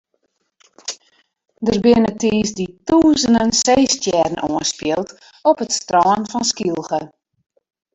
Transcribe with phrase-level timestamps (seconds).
[1.65, 5.09] Der binne tiisdei tûzenen seestjerren oanspield
[5.49, 6.99] op it strân fan Skylge.